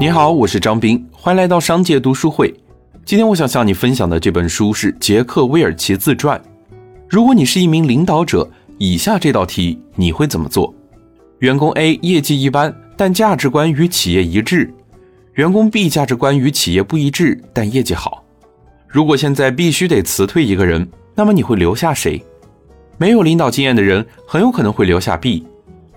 [0.00, 2.54] 你好，我是张斌，欢迎来到商界读书会。
[3.04, 6.40] 今天我想向你分享的这本书是杰克·威尔奇自传。
[7.06, 10.74] 如果你是一名领导者，以下这道题你会怎么做？
[11.40, 14.70] 员工 A 业绩一般，但价值观与企业一致；
[15.34, 18.24] 员工 B 价值观与企业不一致，但业绩好。
[18.88, 22.24] 如果现在必须得辞退一个人，那么你会留下谁？
[22.96, 25.46] 没有领导经验的人很有可能会留下 B，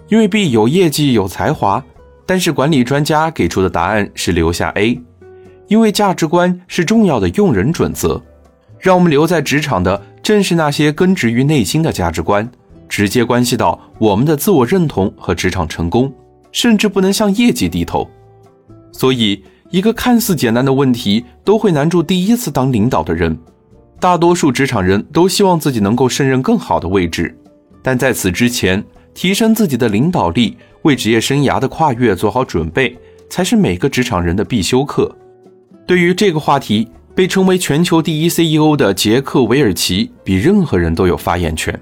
[0.09, 1.81] 因为 B 有业绩有才华。
[2.25, 4.99] 但是管理专家给出的答案是留下 A，
[5.67, 8.21] 因为价值观是重要的用人准则。
[8.79, 12.49] 让我们留在职场的正是那些根植于内心的价值观，
[12.89, 16.13] 直接关系到我们的自我认同和职场成功，
[16.51, 18.09] 甚至不能向业绩低头。
[18.91, 23.37] 所以，一个看似简单的问题都会难住第一次当领导的人。
[23.99, 27.33] 大多数职场人都希望自己能够胜任更好的位置，
[27.81, 30.57] 但在此之前，提升自己的领导力。
[30.83, 32.97] 为职业生涯的跨越做好准备，
[33.29, 35.13] 才是每个职场人的必修课。
[35.85, 41.77] 对于这个话题，被称为全球第一 CEO 的杰克·韦尔奇比任何人都有发言权。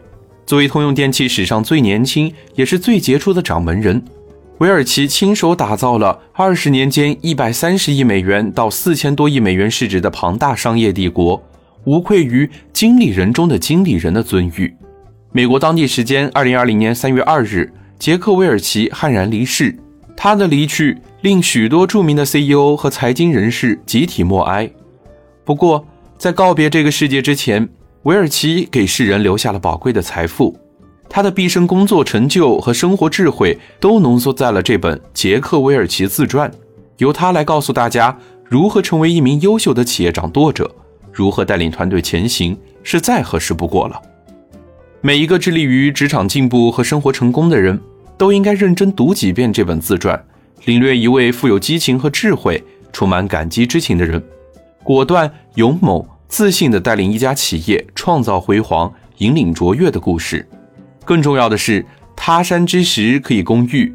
[0.46, 4.04] 作为通用电气史上最年轻也是最杰出的掌门人，
[4.58, 11.42] 韦尔奇亲手打造了二十年间一百三十亿美元到四千多亿美元市值的庞大商业帝国，
[11.86, 14.74] 无愧于经理人中的经理人的尊誉。
[15.32, 17.72] 美国当地时间二零二零年三月二日。
[18.02, 19.78] 杰克·韦尔奇悍然离世，
[20.18, 24.68] 他的离去令许多著名的 CEO 和财经人士集体默哀。
[25.46, 25.86] 不过，
[26.18, 27.70] 在告别这个世界之前，
[28.02, 30.58] 韦尔奇给世人留下了宝贵的财富，
[31.08, 36.50] 他的毕生工作成就和生活智慧都浓缩在了这本《杰克·韦尔奇自传》，
[36.98, 40.74] 由他来告诉大家如何成为一名优秀的企业掌舵者，
[41.14, 44.02] 如何带领团队前行，是再合适不过了。
[45.02, 47.80] 每一个致力于职场进步和生活成功的人。
[48.22, 50.24] 都应该认真读几遍这本自传，
[50.66, 54.24] 领略一位富有激情和智慧、充满感激之情的人，
[54.84, 60.48] 果断、勇猛、自信地带领一家企业创造辉煌、引领卓越的故事。
[61.04, 61.84] 更重要的是，
[62.16, 63.92] 他山之石可以攻玉，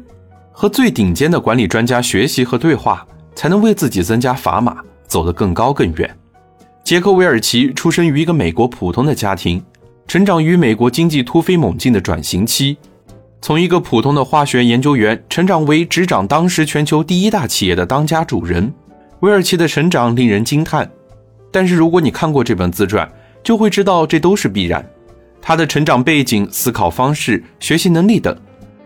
[0.51, 4.75] 和最顶尖的管理专家学习和对话，才能为自己增加砝码，
[5.07, 6.17] 走得更高更远。
[6.83, 9.63] 杰克·韦尔奇出生于一个美国普通的家庭，
[10.05, 12.75] 成长于美国经济突飞猛进的转型期。
[13.41, 18.73] 从一个普通的化学研究员成长为执掌当时全球第一大企业的当家主人，
[19.21, 20.89] 韦尔奇的成长令人惊叹。
[21.51, 23.09] 但是如果你看过这本自传，
[23.43, 24.85] 就会知道这都是必然。
[25.41, 28.35] 他的成长背景、思考方式、学习能力等，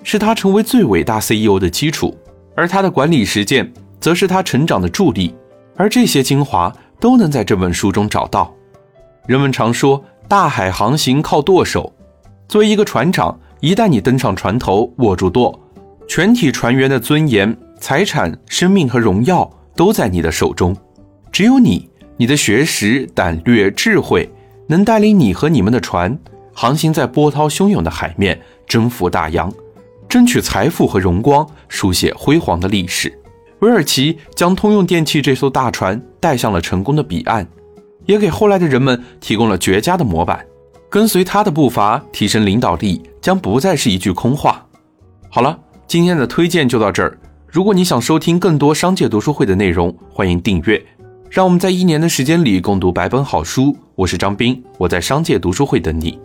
[0.04, 2.16] 是他成为最伟大 CEO 的基础；
[2.56, 5.34] 而他的管理实践，则是他成长的助力。
[5.76, 8.54] 而这些精华都能在这本书中找到。
[9.26, 11.92] 人们常说，大海航行靠舵手。
[12.48, 15.58] 作为一个船长，一旦你登上船头，握住舵，
[16.08, 20.76] 全体船员的尊严、财产、生命和荣耀都在你的手中。
[21.32, 24.28] 只有你、你的学识、胆略、智慧，
[24.66, 26.18] 能带领你和你们的船
[26.52, 29.54] 航行在波涛汹涌的海面，征服大洋，
[30.10, 33.16] 争取财富和荣光，书写辉煌的历史。
[33.60, 37.48] 韦尔奇将通用电气这艘大船带向了成功的彼岸，
[38.08, 40.44] 也给后来的人们提供了绝佳的模板。
[40.90, 44.66] 跟随他的步伐，提升领导力，将不再是一句空话。
[45.30, 47.18] 好了，今天的推荐就到这儿。
[47.48, 50.84] 如果你想收听更多商界读书会的内容，欢迎订阅。
[51.30, 53.78] 让我们在一年的时间里共读百本好书。
[53.96, 56.20] 我是张斌，我在商界读书会等你。